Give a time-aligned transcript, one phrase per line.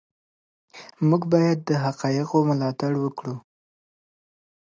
[1.07, 3.35] موږ باید د حقایقو ملاتړ وکړو.